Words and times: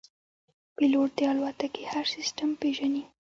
پیلوټ 0.75 1.09
د 1.17 1.19
الوتکې 1.31 1.83
هر 1.93 2.05
سیستم 2.15 2.49
پېژني. 2.61 3.03